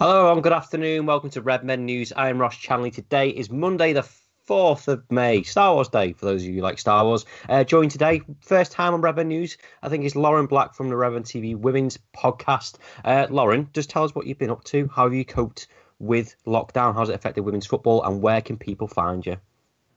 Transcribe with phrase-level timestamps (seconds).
[0.00, 1.06] Hello, and good afternoon.
[1.06, 2.12] Welcome to Red Men News.
[2.16, 2.92] I am Ross Chanley.
[2.92, 4.04] Today is Monday, the
[4.48, 7.24] 4th of May, Star Wars Day, for those of you who like Star Wars.
[7.48, 10.88] Uh, joined today, first time on Red Men News, I think is Lauren Black from
[10.88, 12.78] the Redmen TV Women's Podcast.
[13.04, 14.90] Uh, Lauren, just tell us what you've been up to.
[14.92, 15.68] How have you coped
[16.00, 16.92] with lockdown?
[16.94, 19.36] How's it affected women's football, and where can people find you?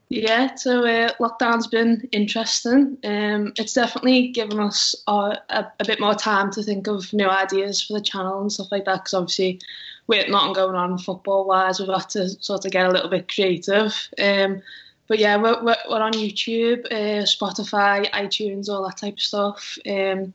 [0.09, 2.97] Yeah, so uh, lockdown's been interesting.
[3.03, 7.27] Um, it's definitely given us uh, a, a, bit more time to think of new
[7.27, 9.03] ideas for the channel and stuff like that.
[9.03, 9.59] Because obviously,
[10.07, 13.27] with nothing going on football wise, we've had to sort of get a little bit
[13.27, 13.93] creative.
[14.17, 14.61] Um,
[15.09, 19.77] but yeah, we're, we're, we're on YouTube, uh, Spotify, iTunes, all that type of stuff.
[19.89, 20.33] Um,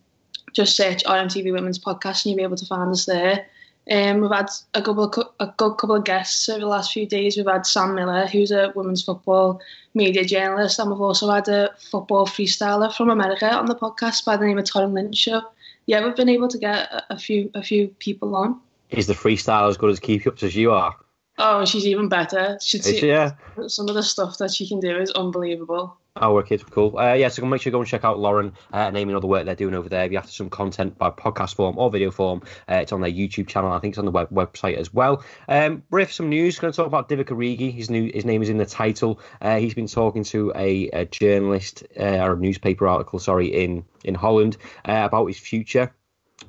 [0.52, 3.46] just search RMTV Women's Podcast and you'll be able to find us there.
[3.90, 7.06] Um, we've had a couple of, a good couple of guests over the last few
[7.06, 7.36] days.
[7.36, 9.60] We've had Sam Miller, who's a women's football
[9.94, 14.36] media journalist, and we've also had a football freestyler from America on the podcast by
[14.36, 15.24] the name of Torrin Lynch.
[15.24, 15.42] So,
[15.86, 18.60] yeah, we've been able to get a, a few a few people on.
[18.90, 20.94] Is the freestyle as good as keep ups as you are?
[21.38, 22.58] Oh, she's even better.
[22.60, 23.32] She'd Is she, yeah.
[23.66, 25.96] Some of the stuff that she can do is unbelievable.
[26.16, 26.98] Oh, wicked, cool.
[26.98, 29.14] Uh, yeah, so make sure you go and check out Lauren uh, and Amy and
[29.14, 30.04] all the work they're doing over there.
[30.04, 33.10] If you have some content by podcast form or video form, uh, it's on their
[33.10, 33.72] YouTube channel.
[33.72, 35.24] I think it's on the web- website as well.
[35.48, 36.58] Um, Brief, some news.
[36.58, 37.72] Going to talk about Divock Origi.
[37.72, 39.20] His new his name is in the title.
[39.40, 43.82] Uh, he's been talking to a, a journalist uh, or a newspaper article, sorry, in
[44.04, 45.94] in Holland uh, about his future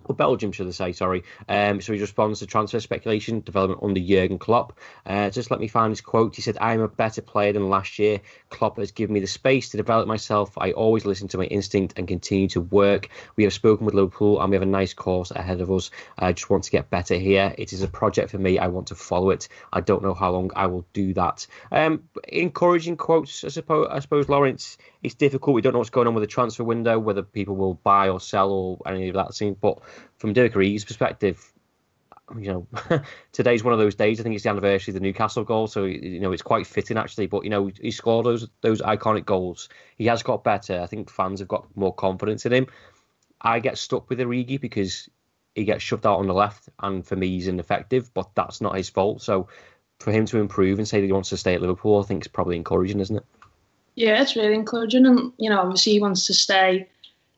[0.05, 1.23] or Belgium, should I say, sorry.
[1.47, 4.79] Um, so he responds to transfer speculation development under Jurgen Klopp.
[5.05, 6.35] Uh, just let me find his quote.
[6.35, 8.21] He said, I am a better player than last year.
[8.49, 10.57] Klopp has given me the space to develop myself.
[10.57, 13.09] I always listen to my instinct and continue to work.
[13.35, 15.91] We have spoken with Liverpool and we have a nice course ahead of us.
[16.17, 17.53] I just want to get better here.
[17.57, 18.59] It is a project for me.
[18.59, 19.47] I want to follow it.
[19.71, 21.47] I don't know how long I will do that.
[21.71, 24.57] Um, encouraging quotes, I suppose, I suppose, Lauren.
[25.03, 25.55] It's difficult.
[25.55, 28.19] We don't know what's going on with the transfer window, whether people will buy or
[28.19, 29.55] sell or any of that scene.
[29.59, 29.79] But
[30.17, 31.53] from Divock Origi's perspective,
[32.39, 34.19] you know, today's one of those days.
[34.19, 36.97] I think it's the anniversary of the Newcastle goal, so you know it's quite fitting
[36.97, 37.27] actually.
[37.27, 39.69] But you know, he scored those those iconic goals.
[39.97, 40.81] He has got better.
[40.81, 42.67] I think fans have got more confidence in him.
[43.41, 45.09] I get stuck with Origi because
[45.53, 48.13] he gets shoved out on the left, and for me, he's ineffective.
[48.13, 49.21] But that's not his fault.
[49.21, 49.49] So
[49.99, 52.23] for him to improve and say that he wants to stay at Liverpool, I think
[52.23, 53.25] is probably encouraging, isn't it?
[53.95, 56.89] Yeah, it's really encouraging, and you know, obviously he wants to stay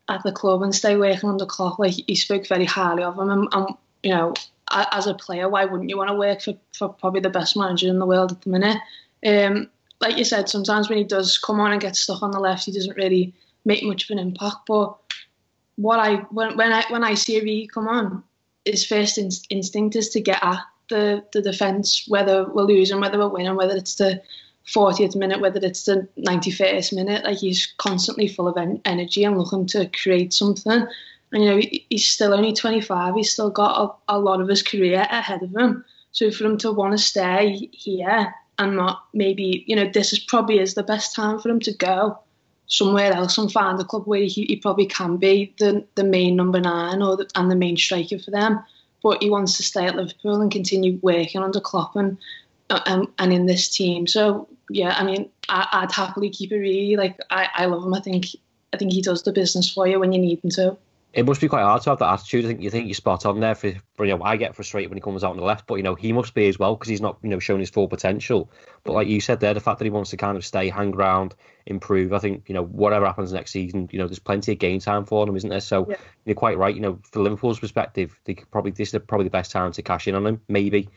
[0.10, 1.80] at the club and stay working under Klopp.
[1.80, 3.68] Like he spoke very highly of him, and, and
[4.04, 4.34] you know,
[4.72, 7.88] as a player, why wouldn't you want to work for, for probably the best manager
[7.88, 8.78] in the world at the minute?
[9.26, 9.70] Um,
[10.02, 12.66] like you said, sometimes when he does come on and get stuck on the left,
[12.66, 13.34] he doesn't really
[13.64, 14.58] make much of an impact.
[14.68, 14.96] But
[15.78, 18.24] what I when when I when I see Origi come on,
[18.66, 23.18] his first in, instinct is to get at the the defence, whether we're losing, whether
[23.18, 24.22] we're winning, whether it's the
[24.68, 29.38] 40th minute, whether it's the 91st minute, like he's constantly full of en- energy and
[29.38, 30.88] looking to create something.
[31.31, 33.16] And you know, he, he's still only 25.
[33.16, 35.86] He's still got a, a, lot of his career ahead of him.
[36.12, 40.20] So for him to want to stay here and not maybe, you know, this is
[40.20, 42.18] probably is the best time for him to go
[42.68, 46.36] somewhere else and find a club where he, he probably can be the, the main
[46.36, 48.64] number nine or the, and the main striker for them.
[49.04, 52.18] But he wants to stay at Liverpool and continue working under Klopp and
[52.70, 54.08] uh, and, and in this team.
[54.08, 56.95] So yeah, I mean, I, would happily keep it really.
[56.95, 57.94] Like I, I love him.
[57.94, 58.28] I think
[58.74, 60.78] I think he does the business for you when you need him to.
[61.13, 62.44] It must be quite hard to have that attitude.
[62.44, 63.56] I think you think you're spot on there.
[63.56, 65.75] For, for you know, I get frustrated when he comes out on the left, but
[65.75, 67.88] you know he must be as well because he's not you know showing his full
[67.88, 68.51] potential.
[68.84, 70.94] But like you said there, the fact that he wants to kind of stay, hang
[70.94, 71.34] around,
[71.66, 72.12] improve.
[72.12, 75.06] I think you know whatever happens next season, you know there's plenty of game time
[75.06, 75.62] for him, isn't there?
[75.62, 75.95] So yeah.
[76.25, 76.75] you're quite right.
[76.75, 79.81] You know, for Liverpool's perspective, they could probably this is probably the best time to
[79.81, 80.42] cash in on him.
[80.50, 80.89] Maybe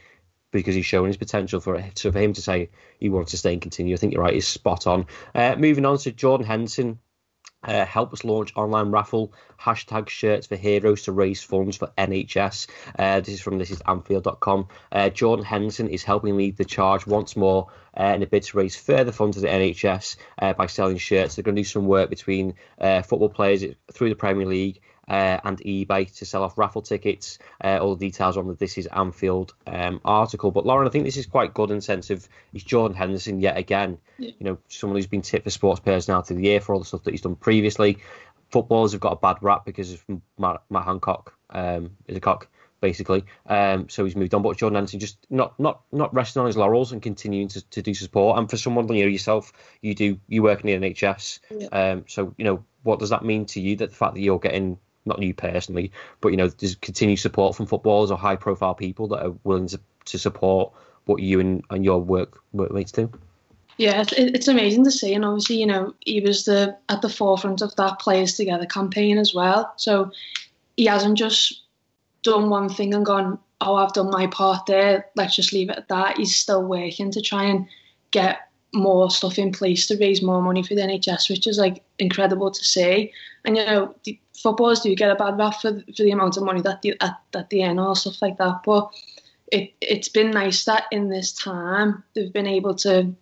[0.50, 1.98] because he's showing his potential for it.
[1.98, 4.34] So for him to say he wants to stay and continue, I think you're right,
[4.34, 5.06] is spot on.
[5.34, 6.98] Uh, moving on to Jordan Henderson.
[7.64, 12.68] uh, help us launch online raffle hashtag shirts for heroes to raise funds for NHS.
[12.98, 14.68] Uh, this is from this is Anfield.com.
[14.92, 17.68] Uh, Jordan Henderson is helping lead the charge once more
[17.98, 21.34] uh, in a bid to raise further funds to the NHS uh, by selling shirts.
[21.34, 25.40] They're going to do some work between uh, football players through the Premier League uh,
[25.44, 27.38] and eBay to sell off raffle tickets.
[27.62, 30.50] Uh, all the details on the This Is Anfield um, article.
[30.50, 33.40] But Lauren, I think this is quite good in the sense of he's Jordan Henderson
[33.40, 33.98] yet again.
[34.18, 34.30] Yeah.
[34.38, 36.86] You know, someone who's been tipped for Sports Personality of the Year for all the
[36.86, 37.98] stuff that he's done previously.
[38.50, 40.04] Footballers have got a bad rap because of
[40.38, 42.48] Matt, Matt Hancock um, is a cock
[42.80, 43.24] basically.
[43.46, 44.42] Um, so he's moved on.
[44.42, 47.82] But Jordan Henderson just not not not resting on his laurels and continuing to, to
[47.82, 48.38] do support.
[48.38, 49.52] And for someone you know yourself,
[49.82, 51.40] you do you work in the NHS.
[51.50, 51.66] Yeah.
[51.68, 54.38] Um, so you know what does that mean to you that the fact that you're
[54.38, 54.78] getting
[55.08, 55.90] not you personally,
[56.20, 59.68] but you know, there's continued support from footballers or high profile people that are willing
[59.68, 60.72] to, to support
[61.06, 63.10] what you and, and your work workmates do.
[63.78, 67.62] Yeah, it's amazing to see, and obviously, you know, he was the at the forefront
[67.62, 69.72] of that Players Together campaign as well.
[69.76, 70.10] So
[70.76, 71.62] he hasn't just
[72.24, 75.06] done one thing and gone, "Oh, I've done my part there.
[75.14, 77.66] Let's just leave it at that." He's still working to try and
[78.10, 81.82] get more stuff in place to raise more money for the NHS, which is like
[82.00, 83.12] incredible to see.
[83.44, 83.94] And you know,
[84.42, 87.20] footballers do get a bad rap for, for the amount of money that they at,
[87.32, 88.60] that they earn or stuff like that.
[88.64, 88.90] But
[89.50, 93.14] it it's been nice that in this time they've been able to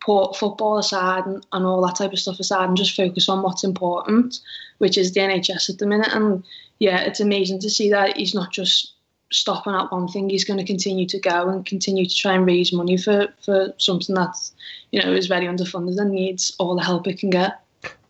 [0.00, 3.42] put football aside and, and all that type of stuff aside and just focus on
[3.42, 4.40] what's important,
[4.78, 6.12] which is the NHS at the minute.
[6.12, 6.44] And
[6.78, 8.92] yeah, it's amazing to see that he's not just
[9.32, 10.30] stopping at one thing.
[10.30, 13.74] He's going to continue to go and continue to try and raise money for, for
[13.78, 14.52] something that's,
[14.92, 17.60] you know, is very underfunded and needs all the help it can get.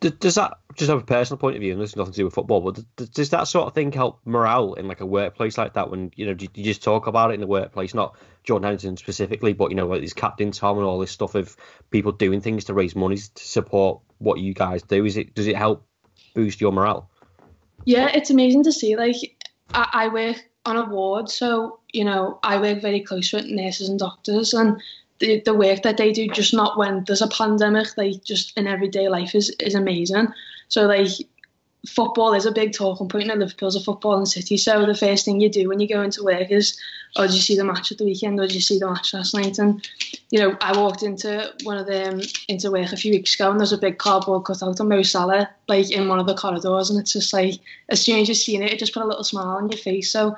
[0.00, 2.24] Does that just have a personal point of view, and this has nothing to do
[2.24, 5.74] with football, but does that sort of thing help morale in like a workplace like
[5.74, 5.90] that?
[5.90, 8.96] When you know, do you just talk about it in the workplace, not Jordan Henderson
[8.96, 11.56] specifically, but you know, like his captain Tom and all this stuff of
[11.90, 15.04] people doing things to raise money to support what you guys do.
[15.04, 15.86] Is it does it help
[16.34, 17.10] boost your morale?
[17.84, 18.96] Yeah, it's amazing to see.
[18.96, 19.16] Like
[19.72, 23.88] I, I work on a ward, so you know I work very close with nurses
[23.88, 24.80] and doctors, and
[25.18, 28.66] the, the work that they do, just not when there's a pandemic, like just in
[28.66, 30.28] everyday life, is is amazing.
[30.68, 31.08] So like
[31.86, 34.56] football is a big talking point in Liverpool's a footballing city.
[34.56, 36.78] So the first thing you do when you go into work is,
[37.16, 39.14] oh, did you see the match at the weekend or did you see the match
[39.14, 39.58] last night?
[39.58, 39.88] And,
[40.30, 43.60] you know, I walked into one of them into work a few weeks ago and
[43.60, 46.90] there's a big cardboard cutout of Mo Salah, like in one of the corridors.
[46.90, 47.54] And it's just like,
[47.88, 50.10] as soon as you've seen it, it just put a little smile on your face.
[50.10, 50.36] So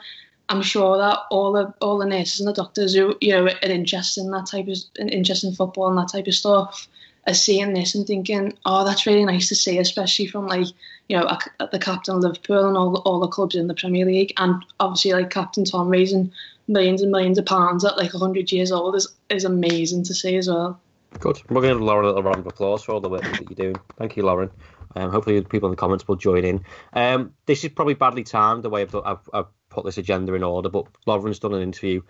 [0.48, 3.70] I'm sure that all the all the nurses and the doctors who, you know, are
[3.70, 6.88] interested in that type of, interested in football and that type of stuff,
[7.26, 10.68] are seeing this and thinking, oh, that's really nice to see, especially from like,
[11.08, 11.38] you know,
[11.70, 14.64] the captain of Liverpool and all the, all the clubs in the Premier League, and
[14.80, 16.32] obviously like Captain Tom raising
[16.66, 20.36] millions and millions of pounds at like 100 years old is is amazing to see
[20.36, 20.80] as well.
[21.20, 21.40] Good.
[21.48, 23.40] We're going to give Lauren a little round of applause for all the work that
[23.40, 23.76] you're doing.
[23.96, 24.50] Thank you, Lauren.
[24.94, 26.64] Um, hopefully, people in the comments will join in.
[26.92, 29.46] Um, this is probably badly timed the way I've, I've, I've
[29.78, 32.02] put this agenda in order, but Lovren's done an interview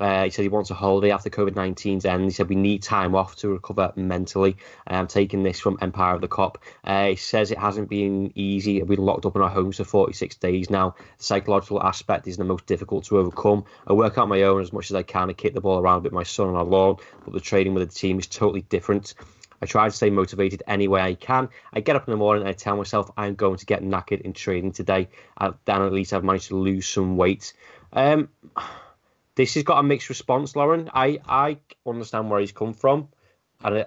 [0.00, 2.24] uh, he said he wants a holiday after COVID 19's end.
[2.24, 4.56] He said we need time off to recover mentally.
[4.86, 6.56] I'm um, taking this from Empire of the Kop.
[6.82, 8.80] Uh, he says it hasn't been easy.
[8.80, 10.96] We've been locked up in our homes for 46 days now.
[11.18, 13.64] The psychological aspect is the most difficult to overcome.
[13.86, 16.02] I work out my own as much as I can and kick the ball around
[16.02, 19.14] with my son on our lawn, but the training with the team is totally different.
[19.64, 21.48] I try to stay motivated any way I can.
[21.72, 24.20] I get up in the morning and I tell myself I'm going to get knackered
[24.20, 25.08] in training today.
[25.38, 27.54] And then at least I've managed to lose some weight.
[27.94, 28.28] Um,
[29.36, 30.90] this has got a mixed response, Lauren.
[30.92, 31.56] I, I
[31.86, 33.08] understand where he's come from.
[33.62, 33.86] And I,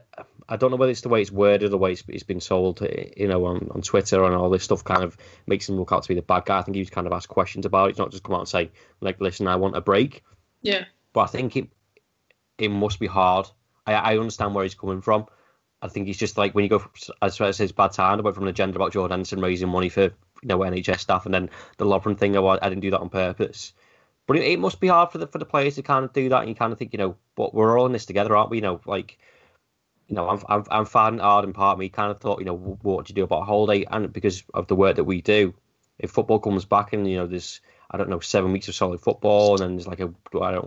[0.50, 2.42] I don't know whether it's the way it's worded or the way it's, it's been
[2.42, 2.82] sold,
[3.16, 6.02] you know, on, on Twitter and all this stuff kind of makes him look out
[6.02, 6.58] to be the bad guy.
[6.58, 7.90] I think he was kind of asked questions about it.
[7.92, 10.24] It's not just come out and say, like, listen, I want a break.
[10.64, 10.86] Yeah.
[11.14, 11.68] But I think it
[12.58, 13.48] it must be hard.
[13.86, 15.28] I, I understand where he's coming from.
[15.82, 16.84] I think he's just like when you go,
[17.22, 18.20] as I said, bad time.
[18.20, 20.12] I went from an agenda about Jordan raising money for you
[20.44, 22.36] know NHS staff, and then the Lovren thing.
[22.36, 23.74] I, I didn't do that on purpose.
[24.26, 26.30] But it, it, must be hard for the for the players to kind of do
[26.30, 28.50] that, and you kind of think, you know, but we're all in this together, aren't
[28.50, 28.58] we?
[28.58, 29.18] You know, like,
[30.08, 32.46] you know, I'm I'm I'm finding hard in part of me kind of thought, you
[32.46, 33.86] know, what do you do about a holiday?
[33.90, 35.54] And because of the work that we do,
[36.00, 39.00] if football comes back and you know there's I don't know seven weeks of solid
[39.00, 40.12] football, and then there's like a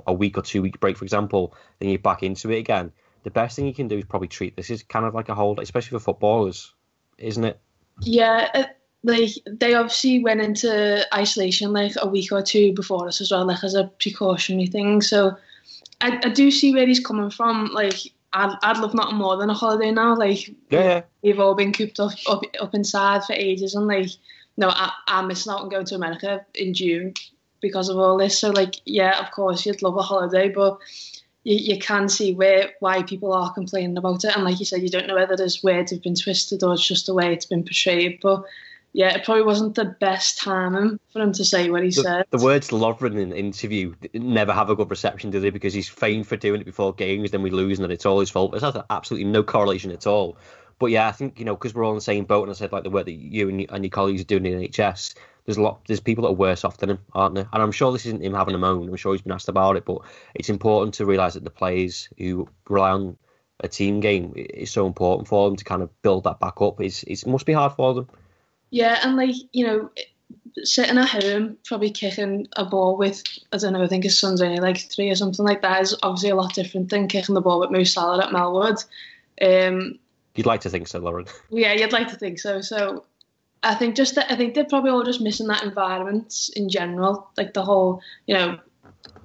[0.06, 2.92] a week or two week break, for example, then you're back into it again.
[3.22, 5.34] The best thing you can do is probably treat this as kind of like a
[5.34, 6.72] holiday, especially for footballers,
[7.18, 7.60] isn't it?
[8.00, 8.64] Yeah, uh,
[9.02, 13.46] like they obviously went into isolation like a week or two before us as well,
[13.46, 15.02] like as a precautionary thing.
[15.02, 15.36] So
[16.00, 17.70] I, I do see where he's coming from.
[17.72, 17.98] Like
[18.32, 20.16] I'd, I'd love nothing more than a holiday now.
[20.16, 24.10] Like yeah, we've all been cooped up up, up inside for ages, and like
[24.56, 27.14] no, I, I'm missing out on going to America in June
[27.60, 28.38] because of all this.
[28.38, 30.78] So like yeah, of course you'd love a holiday, but
[31.44, 34.35] you, you can see where why people are complaining about it.
[34.35, 36.87] And like you said, you don't know whether those words have been twisted or it's
[36.87, 38.20] just the way it's been portrayed.
[38.20, 38.44] But
[38.92, 42.26] yeah, it probably wasn't the best timing for him to say what he the, said.
[42.30, 45.50] The words Lovren in the interview never have a good reception, do they?
[45.50, 48.18] Because he's famed for doing it before games, then we lose, and then it's all
[48.18, 48.50] his fault.
[48.50, 50.37] There's absolutely no correlation at all.
[50.80, 52.54] But yeah, I think you know because we're all in the same boat, and I
[52.54, 55.14] said like the work that you and, and your colleagues are doing in NHS.
[55.50, 55.80] There's a lot.
[55.88, 57.49] There's people that are worse off than him, aren't there?
[57.52, 58.88] And I'm sure this isn't him having a moan.
[58.88, 59.99] I'm sure he's been asked about it, but
[60.33, 63.16] it's important to realise that the players who rely on
[63.59, 66.80] a team game is so important for them to kind of build that back up.
[66.80, 68.09] It's, it must be hard for them.
[68.71, 69.90] Yeah, and like you know,
[70.62, 74.40] sitting at home, probably kicking a ball with I don't know, I think his son's
[74.40, 77.40] only like three or something like that is obviously a lot different than kicking the
[77.40, 78.85] ball with Mo Salah at Melwood.
[79.42, 79.99] Um,
[80.37, 81.26] you'd like to think so, Lauren.
[81.50, 82.61] Yeah, you'd like to think so.
[82.61, 83.04] So
[83.62, 87.30] I think just that I think they're probably all just missing that environment in general.
[87.36, 88.58] Like the whole, you know,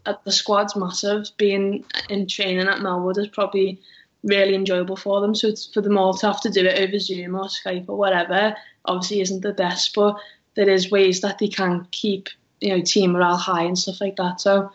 [0.06, 1.28] uh, the squad's massive.
[1.38, 3.80] Being in training at Melwood is probably
[4.24, 5.36] really enjoyable for them.
[5.36, 7.96] So it's for them all to have to do it over Zoom or Skype or
[7.96, 8.56] whatever
[8.88, 10.18] obviously isn't the best, but
[10.56, 12.30] there is ways that they can keep
[12.62, 14.42] you know team morale high and stuff like that.
[14.42, 14.72] So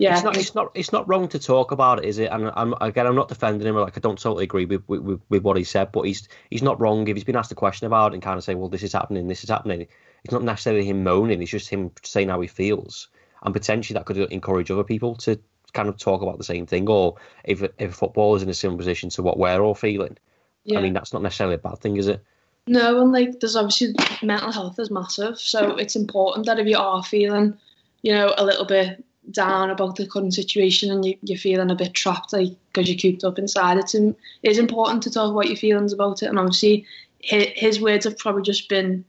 [0.00, 2.30] yeah, it's not it's not it's not wrong to talk about it, is it?
[2.32, 3.76] And I'm again, I'm not defending him.
[3.76, 6.80] Like I don't totally agree with with, with what he said, but he's he's not
[6.80, 8.82] wrong if he's been asked a question about it and kind of say, well, this
[8.82, 9.86] is happening, this is happening.
[10.24, 11.42] It's not necessarily him moaning.
[11.42, 13.08] It's just him saying how he feels,
[13.42, 15.38] and potentially that could encourage other people to
[15.74, 16.88] kind of talk about the same thing.
[16.88, 20.16] Or if if football is in a similar position to what we're all feeling,
[20.64, 20.78] yeah.
[20.78, 22.24] I mean, that's not necessarily a bad thing, is it?
[22.66, 26.78] No, and like there's obviously mental health is massive, so it's important that if you
[26.78, 27.58] are feeling,
[28.02, 31.74] you know, a little bit down about the current situation and you, you're feeling a
[31.74, 35.48] bit trapped, like because you're cooped up inside, it's it is important to talk about
[35.48, 36.26] your feelings about it.
[36.26, 36.86] And obviously,
[37.18, 39.04] his, his words have probably just been.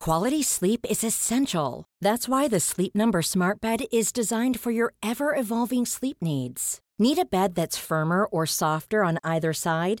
[0.00, 1.84] Quality sleep is essential.
[2.00, 6.80] That's why the Sleep Number Smart Bed is designed for your ever evolving sleep needs.
[6.98, 10.00] Need a bed that's firmer or softer on either side?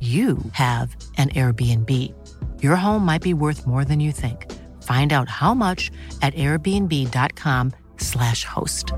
[0.00, 2.14] you have an Airbnb.
[2.62, 4.50] Your home might be worth more than you think.
[4.82, 5.90] Find out how much
[6.22, 8.94] at airbnb.com/slash host.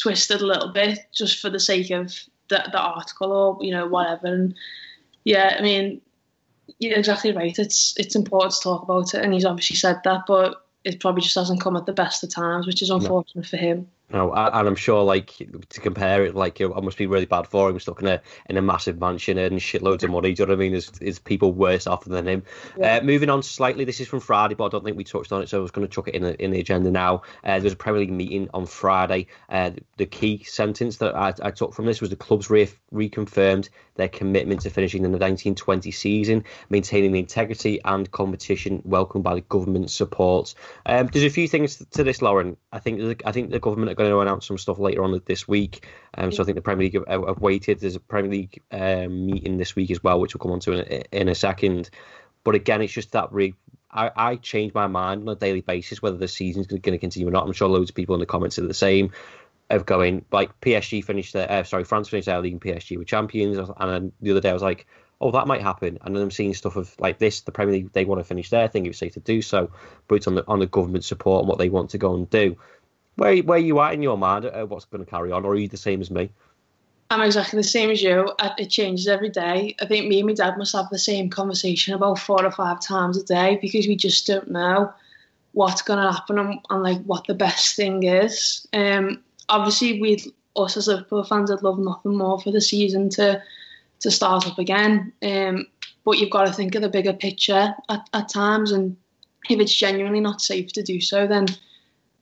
[0.00, 2.14] Twisted a little bit just for the sake of
[2.48, 4.28] the, the article or, you know, whatever.
[4.28, 4.54] And
[5.24, 6.00] yeah, I mean,
[6.78, 7.58] you're exactly right.
[7.58, 11.20] It's it's important to talk about it, and he's obviously said that, but it probably
[11.22, 13.48] just hasn't come at the best of times, which is unfortunate no.
[13.48, 13.88] for him.
[14.14, 15.32] No, and I'm sure, like
[15.70, 18.56] to compare it, like it must be really bad for him stuck in a in
[18.56, 20.32] a massive mansion and shitloads of money.
[20.32, 20.70] Do you know what I mean?
[20.70, 22.44] There's, there's people worse off than him.
[22.78, 22.98] Yeah.
[22.98, 25.42] Uh, moving on slightly, this is from Friday, but I don't think we touched on
[25.42, 27.22] it, so I was going to chuck it in the, in the agenda now.
[27.42, 29.26] Uh, there was a Premier League meeting on Friday.
[29.48, 33.68] Uh, the key sentence that I, I, took from this was the clubs re- reconfirmed
[33.96, 39.40] their commitment to finishing the 1920 season, maintaining the integrity and competition welcomed by the
[39.40, 40.54] government support.
[40.86, 42.56] Um, there's a few things to this, Lauren.
[42.72, 45.46] I think I think the government are going to announce some stuff later on this
[45.48, 45.86] week.
[46.16, 47.80] Um, so I think the Premier League have, have waited.
[47.80, 50.72] There's a Premier League um, meeting this week as well, which we'll come on to
[50.72, 51.90] in, in a second.
[52.42, 53.54] But again, it's just that re-
[53.90, 57.28] I, I change my mind on a daily basis whether the season's going to continue
[57.28, 57.46] or not.
[57.46, 59.12] I'm sure loads of people in the comments are the same
[59.70, 63.04] of going like PSG finished their uh, sorry France finished their league and PSG were
[63.04, 64.86] champions and then the other day I was like
[65.20, 67.92] oh that might happen and then I'm seeing stuff of like this the Premier League
[67.92, 69.70] they want to finish their thing it's safe to do so
[70.06, 72.28] but it's on the on the government support and what they want to go and
[72.28, 72.56] do
[73.16, 75.56] where where you at in your mind uh, what's going to carry on or are
[75.56, 76.30] you the same as me
[77.10, 80.34] I'm exactly the same as you it changes every day I think me and my
[80.34, 83.96] dad must have the same conversation about four or five times a day because we
[83.96, 84.92] just don't know
[85.54, 88.66] what's going to happen and, and, like what the best thing is.
[88.72, 93.42] Um, obviously, we us as Liverpool fans would love nothing more for the season to
[94.00, 95.12] to start up again.
[95.22, 95.66] Um,
[96.04, 98.96] but you've got to think of the bigger picture at, at times, and
[99.48, 101.46] if it's genuinely not safe to do so, then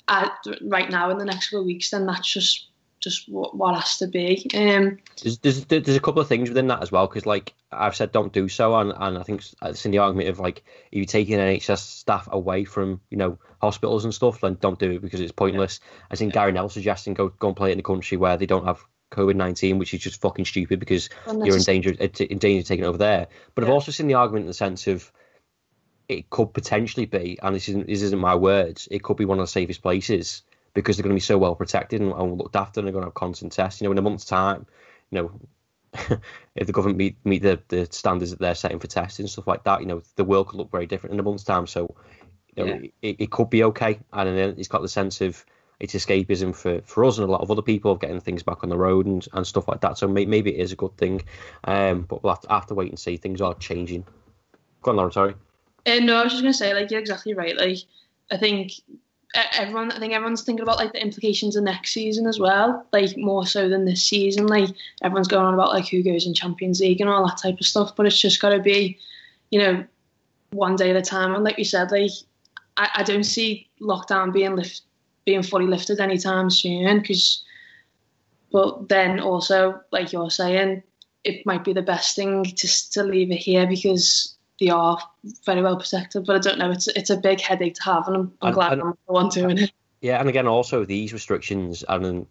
[0.09, 0.33] at,
[0.63, 2.69] right now in the next couple of weeks, then that's just
[3.03, 4.49] just what, what has to be.
[4.55, 7.97] Um, there's, there's, there's a couple of things within that as well because like I've
[7.97, 10.97] said, don't do so, and, and I think it's in the argument of like if
[10.97, 15.03] you're taking NHS staff away from you know hospitals and stuff, then don't do it
[15.03, 15.81] because it's pointless.
[15.83, 16.07] Yeah.
[16.13, 18.47] I think Gary Neville suggesting go go and play it in a country where they
[18.47, 18.81] don't have
[19.11, 22.85] COVID nineteen, which is just fucking stupid because you're in danger in danger of taking
[22.85, 23.27] it over there.
[23.55, 23.69] But yeah.
[23.69, 25.11] I've also seen the argument in the sense of
[26.19, 29.39] it could potentially be, and this isn't this isn't my words, it could be one
[29.39, 30.43] of the safest places
[30.75, 33.03] because they're going to be so well protected and, and looked after, and they're going
[33.03, 33.81] to have constant tests.
[33.81, 34.67] You know, in a month's time,
[35.11, 36.21] you know,
[36.55, 39.47] if the government meet meet the, the standards that they're setting for testing and stuff
[39.47, 41.67] like that, you know, the world could look very different in a month's time.
[41.67, 41.95] So,
[42.57, 42.91] you know, yeah.
[43.03, 45.45] it, it could be okay, and then it's got the sense of
[45.83, 48.63] it's escapism for, for us and a lot of other people of getting things back
[48.63, 49.99] on the road and, and stuff like that.
[49.99, 51.23] So may, maybe it is a good thing,
[51.65, 53.17] um, but we'll have to, have to wait and see.
[53.17, 54.05] Things are changing.
[54.83, 55.13] Go on, Lauren.
[55.13, 55.35] Sorry.
[55.87, 57.57] Uh, no, I was just gonna say, like, you're exactly right.
[57.57, 57.79] Like,
[58.31, 58.73] I think
[59.55, 63.17] everyone, I think everyone's thinking about like the implications of next season as well, like
[63.17, 64.47] more so than this season.
[64.47, 64.71] Like,
[65.03, 67.67] everyone's going on about like who goes in Champions League and all that type of
[67.67, 67.97] stuff.
[67.97, 68.99] But it's just got to be,
[69.51, 69.85] you know,
[70.51, 71.35] one day at a time.
[71.35, 72.11] And like you said, like,
[72.77, 74.83] I, I don't see lockdown being lift,
[75.25, 77.01] being fully lifted anytime soon.
[77.01, 77.43] Because,
[78.51, 80.83] but then also, like you're saying,
[81.25, 84.99] it might be the best thing to to leave it here because they are
[85.45, 86.25] very well protected.
[86.25, 86.71] But I don't know.
[86.71, 89.13] It's it's a big headache to have, and I'm, I'm and, glad and, I'm the
[89.13, 89.73] one doing it.
[90.01, 92.27] Yeah, and again, also these restrictions, and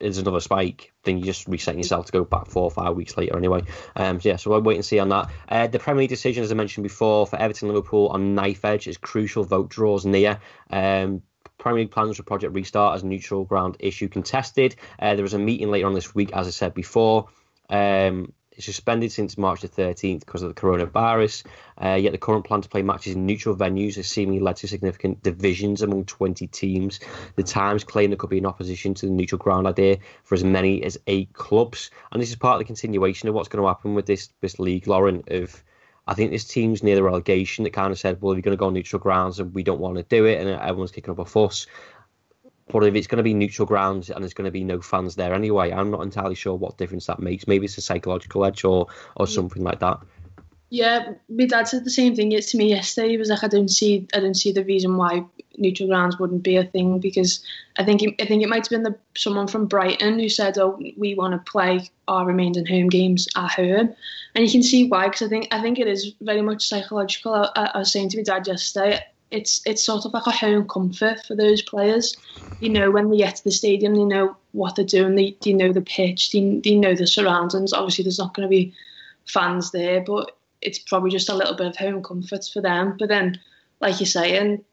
[0.00, 3.16] is another spike, then you just reset yourself to go back four or five weeks
[3.16, 3.62] later anyway.
[3.94, 5.30] Um, so yeah, so we'll wait and see on that.
[5.48, 8.88] Uh, the Premier League decision, as I mentioned before, for Everton Liverpool on knife edge
[8.88, 9.44] is crucial.
[9.44, 10.40] Vote draws near.
[10.70, 11.22] Um,
[11.58, 14.76] Premier League plans for Project Restart as neutral ground issue contested.
[14.98, 17.28] Uh, there was a meeting later on this week, as I said before.
[17.70, 18.32] Um,
[18.62, 21.44] suspended since March the 13th because of the coronavirus.
[21.82, 24.68] Uh, yet the current plan to play matches in neutral venues has seemingly led to
[24.68, 27.00] significant divisions among 20 teams.
[27.36, 30.44] The Times claim there could be an opposition to the neutral ground idea for as
[30.44, 31.90] many as eight clubs.
[32.12, 34.58] And this is part of the continuation of what's going to happen with this, this
[34.58, 35.62] league, Lauren, of
[36.06, 38.60] I think this team's near the relegation that kind of said, well, you're going to
[38.60, 41.18] go on neutral grounds and we don't want to do it, and everyone's kicking up
[41.18, 41.66] a fuss.
[42.74, 45.14] But if it's going to be neutral grounds and there's going to be no fans
[45.14, 47.46] there anyway, I'm not entirely sure what difference that makes.
[47.46, 50.00] Maybe it's a psychological edge or or something like that.
[50.70, 53.10] Yeah, my dad said the same thing to me yesterday.
[53.10, 55.24] He was like, I don't see, I don't see the reason why
[55.56, 57.44] neutral grounds wouldn't be a thing because
[57.78, 60.58] I think, it, I think it might have been the someone from Brighton who said,
[60.58, 63.94] "Oh, we want to play our remaining home games at home,"
[64.34, 65.06] and you can see why.
[65.06, 67.34] Because I think, I think it is very much psychological.
[67.34, 68.98] I, I was saying to my dad yesterday,
[69.34, 72.16] it's it's sort of like a home comfort for those players.
[72.60, 75.16] You know, when they get to the stadium, they know what they're doing.
[75.16, 76.30] They, they know the pitch.
[76.30, 77.72] They, they know the surroundings.
[77.72, 78.72] Obviously, there's not going to be
[79.26, 82.96] fans there, but it's probably just a little bit of home comfort for them.
[82.96, 83.40] But then,
[83.80, 84.64] like you're saying,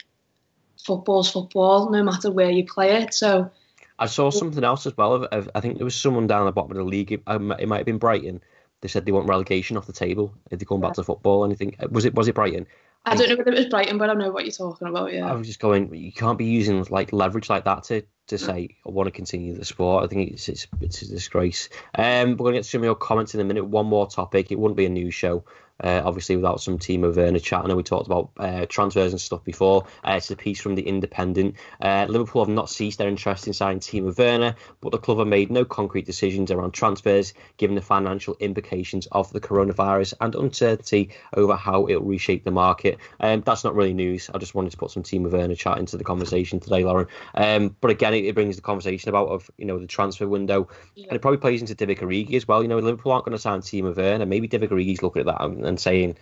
[0.86, 3.14] football's football, no matter where you play it.
[3.14, 3.50] So.
[3.98, 5.14] I saw something else as well.
[5.14, 7.12] Of, of, I think there was someone down the bottom of the league.
[7.12, 8.42] It, um, it might have been Brighton.
[8.82, 10.88] They said they want relegation off the table if they come yeah.
[10.88, 11.46] back to football.
[11.46, 12.16] Anything was it?
[12.16, 12.66] Was it Brighton?
[13.04, 15.12] I don't know whether it was Brighton, but I know what you're talking about.
[15.12, 15.30] Yeah.
[15.30, 15.94] I was just going.
[15.94, 19.56] You can't be using like leverage like that to to say I want to continue
[19.56, 20.04] the sport.
[20.04, 21.70] I think it's it's, it's a disgrace.
[21.96, 23.66] Um, we're going to get to some of your comments in a minute.
[23.66, 24.52] One more topic.
[24.52, 25.44] It wouldn't be a news show
[25.84, 27.64] uh, obviously without some Timo Werner chat.
[27.64, 29.86] I know we talked about uh, transfers and stuff before.
[30.04, 31.56] Uh, it's a piece from the Independent.
[31.82, 35.28] Uh, Liverpool have not ceased their interest in signing Timo Werner, but the club have
[35.28, 41.12] made no concrete decisions around transfers, given the financial implications of the coronavirus and uncertainty
[41.36, 42.98] over how it will reshape the market.
[43.20, 44.30] Um, that's not really news.
[44.34, 47.08] I just wanted to put some Timo Werner chat into the conversation today, Lauren.
[47.36, 50.68] Um, but again, it, it, brings the conversation about of you know the transfer window,
[50.96, 51.08] yeah.
[51.08, 52.62] and it probably plays into Divock Origi as well.
[52.62, 54.26] You know, Liverpool aren't going to sign Timo Werner.
[54.26, 56.18] Maybe Divock Origi's looking at that and, and saying,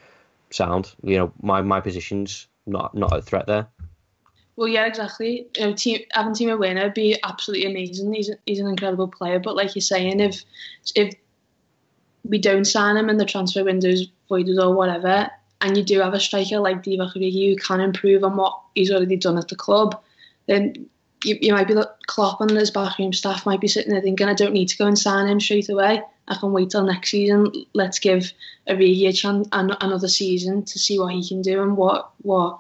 [0.52, 3.68] "Sound, you know, my my position's not not a threat there."
[4.56, 5.48] Well, yeah, exactly.
[5.58, 8.14] You know, team, having Timo Werner be absolutely amazing.
[8.14, 10.44] He's he's an incredible player, but like you're saying, if
[10.96, 11.16] if
[12.24, 15.30] we don't sign him and the transfer window's voided or whatever,
[15.62, 18.92] and you do have a striker like Divock Origi who can improve on what he's
[18.92, 20.02] already done at the club,
[20.48, 20.90] then
[21.24, 24.28] you, you might be the Klopp and his backroom staff might be sitting there thinking,
[24.28, 26.02] I don't need to go and sign him straight away.
[26.30, 27.52] I can wait till next season.
[27.74, 28.32] Let's give
[28.68, 32.60] Origi a chance, an, another season to see what he can do and what what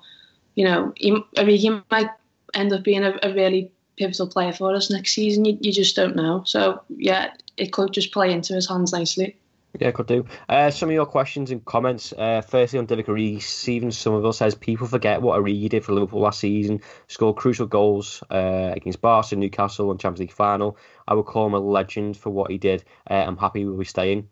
[0.55, 0.91] you know.
[0.95, 2.09] He, Origi might
[2.53, 5.45] end up being a, a really pivotal player for us next season.
[5.45, 6.43] You, you just don't know.
[6.45, 9.35] So yeah, it could just play into his hands nicely.
[9.77, 10.25] Yeah, could do.
[10.47, 12.11] Uh, some of your questions and comments.
[12.11, 16.21] Uh, firstly, on Divock Origi, Stephen Somerville says people forget what Origi did for Liverpool
[16.21, 16.81] last season.
[17.07, 20.75] Scored crucial goals uh, against Barca, Newcastle, and Champions League final.
[21.07, 22.83] I would call him a legend for what he did.
[23.09, 24.29] Uh, I'm happy we'll be staying.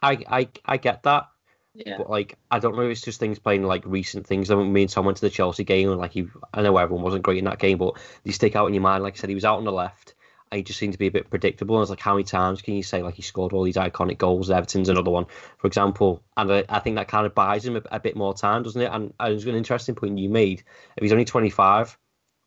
[0.00, 1.28] I, I, I get that.
[1.74, 1.98] Yeah.
[1.98, 4.50] But like, I don't know if it's just things playing like recent things.
[4.50, 7.24] I mean, Tom went to the Chelsea game and like he, I know everyone wasn't
[7.24, 9.02] great in that game, but they stick out in your mind.
[9.02, 10.14] Like I said, he was out on the left
[10.52, 11.76] he just seemed to be a bit predictable.
[11.76, 14.18] And it's like, how many times can you say like he scored all these iconic
[14.18, 14.50] goals?
[14.50, 15.26] Everton's another one,
[15.58, 16.22] for example.
[16.36, 18.80] And I, I think that kind of buys him a, a, bit more time, doesn't
[18.80, 18.90] it?
[18.92, 20.62] And, and it's an interesting point you made.
[20.96, 21.98] If he's only 25,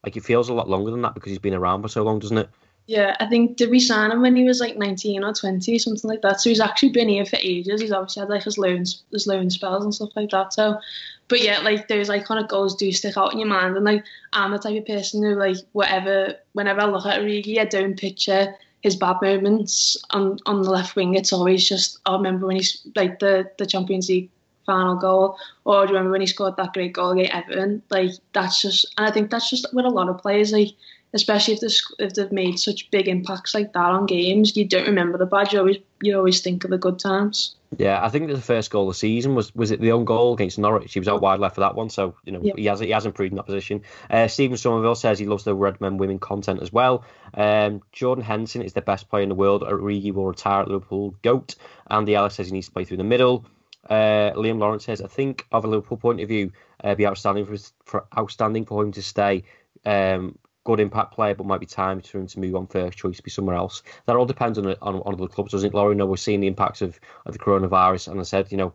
[0.03, 2.19] like it feels a lot longer than that because he's been around for so long,
[2.19, 2.49] doesn't it?
[2.87, 6.07] Yeah, I think did we sign him when he was like 19 or 20, something
[6.07, 6.39] like that.
[6.39, 7.81] So he's actually been here for ages.
[7.81, 10.53] He's obviously had like his loans, his loan spells and stuff like that.
[10.53, 10.79] So
[11.27, 13.75] but yeah, like those iconic goals do stick out in your mind.
[13.75, 17.59] And like I'm the type of person who like whatever whenever I look at Origi,
[17.59, 21.15] I don't picture his bad moments on on the left wing.
[21.15, 24.29] It's always just I remember when he's like the the Champions League
[24.65, 27.81] final goal, or do you remember when he scored that great goal against Everton?
[27.89, 30.51] Like that's just, and I think that's just with a lot of players.
[30.51, 30.69] Like
[31.15, 35.17] especially if if they've made such big impacts like that on games, you don't remember
[35.17, 35.51] the bad.
[35.51, 37.55] You always you always think of the good times.
[37.77, 40.33] Yeah, I think the first goal of the season was was it the own goal
[40.33, 40.93] against Norwich.
[40.93, 43.05] He was out wide left for that one, so you know he has he has
[43.05, 43.81] improved in that position.
[44.09, 47.05] Uh, Stephen Somerville says he loves the Red Men Women content as well.
[47.33, 49.63] Um, Jordan Henderson is the best player in the world.
[49.63, 51.15] Origi will retire at Liverpool.
[51.23, 51.55] Goat.
[51.89, 53.45] Andy Ellis says he needs to play through the middle.
[53.89, 56.51] Uh, Liam Lawrence says, I think, of a Liverpool point of view,
[56.83, 59.43] uh, be outstanding for, for outstanding for him to stay.
[59.85, 63.21] Um, good impact player, but might be time for him to move on first choice,
[63.21, 63.83] be somewhere else.
[64.05, 65.95] That all depends on on, on other clubs, doesn't it, Laurie?
[65.95, 68.73] know we're seeing the impacts of, of the coronavirus, and I said, you know,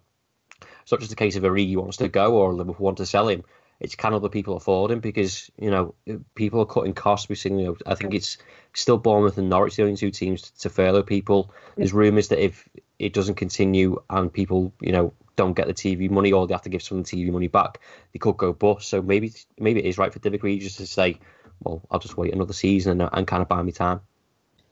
[0.82, 3.28] it's not just a case of Origi wants to go or Liverpool want to sell
[3.28, 3.44] him.
[3.80, 7.28] It's can other people afford him because you know uh, people are cutting costs.
[7.28, 8.38] We've seen, you know, I think it's
[8.74, 11.50] still Bournemouth and Norwich the only two teams to, to furlough people.
[11.76, 16.10] There's rumours that if it doesn't continue and people, you know, don't get the TV
[16.10, 17.80] money or they have to give some of the TV money back,
[18.12, 18.88] they could go bust.
[18.88, 21.18] So maybe maybe it is right for Divock just to say,
[21.60, 24.00] well, I'll just wait another season and, and kind of buy me time.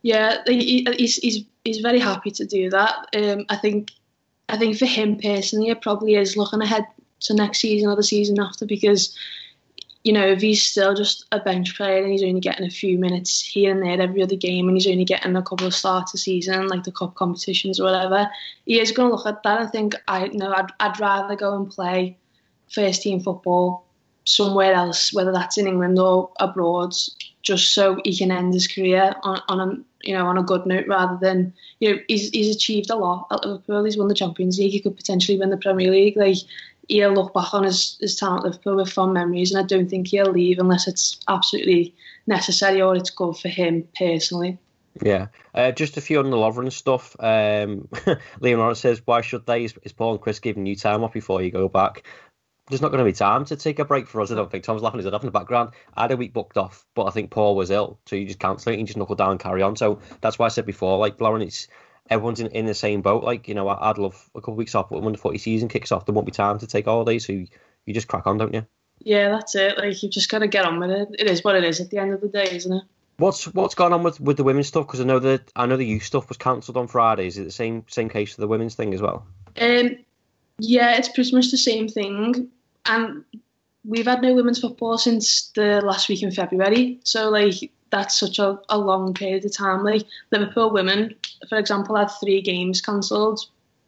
[0.03, 3.07] Yeah, he's he's he's very happy to do that.
[3.17, 3.91] Um, I think
[4.49, 6.87] I think for him personally, it probably is looking ahead
[7.21, 9.17] to next season or the season after because
[10.05, 12.97] you know if he's still just a bench player and he's only getting a few
[12.97, 16.15] minutes here and there every other game and he's only getting a couple of starts
[16.15, 18.31] a season like the cup competitions or whatever,
[18.65, 21.57] he is going to look at that and think I know I'd I'd rather go
[21.57, 22.17] and play
[22.71, 23.88] first team football
[24.29, 26.95] somewhere else, whether that's in England or abroad,
[27.43, 30.67] just so he can end his career on, on a you know on a good
[30.67, 33.85] note rather than you know he's he's achieved a lot at Liverpool.
[33.85, 34.73] He's won the Champions League.
[34.73, 36.17] He could potentially win the Premier League.
[36.17, 36.37] Like
[36.89, 39.89] he'll look back on his his time at Liverpool with fond memories, and I don't
[39.89, 41.95] think he'll leave unless it's absolutely
[42.27, 44.59] necessary or it's good for him personally.
[45.03, 47.15] Yeah, uh, just a few on the Lovren stuff.
[47.21, 47.89] Um,
[48.41, 49.65] Lawrence says, "Why should they?
[49.65, 52.05] Is, is Paul and Chris giving you time off before you go back?"
[52.69, 54.31] There's not going to be time to take a break for us.
[54.31, 55.71] I don't think Tom's laughing his head off in the background.
[55.97, 58.39] I had a week booked off, but I think Paul was ill, so you just
[58.39, 59.77] cancel it and you just knuckle down and carry on.
[59.77, 61.69] So that's why I said before, like Lauren, it's
[62.11, 63.25] everyone's in, in the same boat.
[63.25, 65.69] Like you know, I'd love a couple of weeks off, but when the footy season
[65.69, 67.47] kicks off, there won't be time to take holidays, so you,
[67.87, 68.67] you just crack on, don't you?
[69.01, 69.79] Yeah, that's it.
[69.79, 71.09] Like you've just got to get on with it.
[71.19, 72.85] It is what it is at the end of the day, isn't it?
[73.17, 74.87] What's what's going on with, with the women's stuff?
[74.87, 77.27] Because I know that I know the youth stuff was cancelled on Friday.
[77.27, 79.27] Is it the same same case for the women's thing as well?
[79.61, 79.97] Um,
[80.59, 82.51] yeah, it's pretty much the same thing
[82.89, 83.25] and
[83.85, 87.01] we've had no women's football since the last week in February.
[87.05, 89.85] So like that's such a, a long period of time.
[89.85, 91.15] Like Liverpool women,
[91.49, 93.47] for example, had three games cancelled,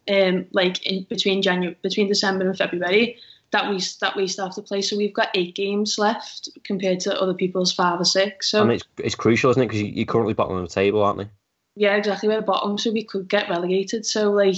[0.09, 3.19] um, like in between January, between December and February
[3.53, 4.83] that we that we still have to play.
[4.83, 8.51] So we've got eight games left compared to other people's five or six.
[8.51, 9.67] So and it's it's crucial, isn't it?
[9.67, 11.29] Because you're currently bottom of the table, aren't they?
[11.77, 12.29] Yeah, exactly.
[12.29, 14.07] We're bottom, so we could get relegated.
[14.07, 14.57] So like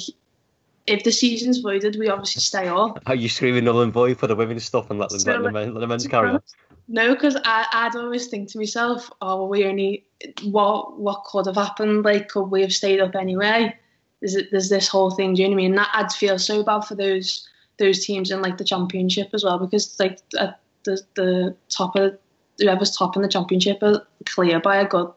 [0.87, 3.01] if the season's voided, we obviously stay up.
[3.07, 5.53] Are you screaming null and void for the women's stuff and let them let the,
[5.53, 6.43] men, let the men's carry on?
[6.89, 10.05] No, because I'd always think to myself, oh, we only
[10.43, 12.05] what what could have happened?
[12.05, 13.77] Like, could we have stayed up anyway?
[14.21, 15.35] There's there's this whole thing.
[15.35, 15.75] Do you know what I mean?
[15.77, 19.59] That I'd feel so bad for those those teams in like the championship as well
[19.59, 20.53] because like uh,
[20.85, 22.19] the the top of
[22.59, 25.11] whoever's top in the championship are clear by a good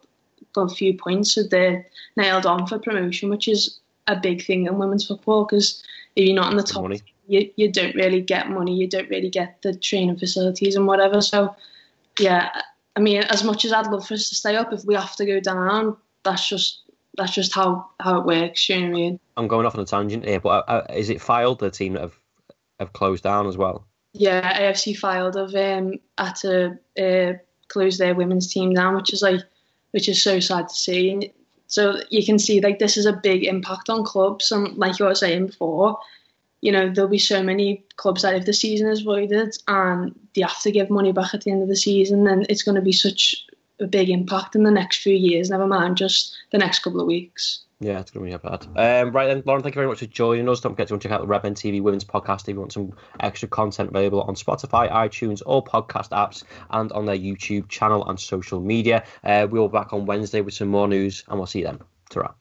[0.54, 4.78] good few points, so they're nailed on for promotion, which is a big thing in
[4.78, 5.84] women's football because
[6.16, 6.92] if you're not in the top,
[7.28, 11.22] you, you don't really get money, you don't really get the training facilities and whatever.
[11.22, 11.56] So,
[12.20, 12.62] yeah,
[12.96, 15.16] I mean, as much as I'd love for us to stay up, if we have
[15.18, 16.82] to go down, that's just
[17.18, 18.68] that's just how how it works.
[18.70, 19.20] You know what I mean?
[19.38, 22.02] I'm going off on a tangent here, but uh, is it Fylde the team that
[22.02, 22.20] have
[22.80, 23.86] have closed down as well?
[24.14, 27.38] Yeah, AFC Fylde have um, had to uh,
[27.68, 29.42] close their women's team down, which is like
[29.92, 31.34] which is so sad to see.
[31.68, 35.06] So you can see like this is a big impact on clubs, and like you
[35.06, 36.00] were saying before,
[36.62, 40.42] you know there'll be so many clubs that if the season is voided and they
[40.42, 42.82] have to give money back at the end of the season, then it's going to
[42.82, 43.46] be such
[43.80, 45.50] a big impact in the next few years.
[45.50, 47.65] Never mind just the next couple of weeks.
[47.82, 48.66] Yeah, it's going to be a bad.
[48.78, 50.62] Um, right then, Lauren, thank you very much for joining us.
[50.62, 53.50] Don't forget to check out the Redmen TV Women's Podcast if you want some extra
[53.50, 58.62] content available on Spotify, iTunes, or podcast apps, and on their YouTube channel and social
[58.62, 59.04] media.
[59.26, 61.80] Uh, we'll be back on Wednesday with some more news, and we'll see you then.
[62.10, 62.36] ta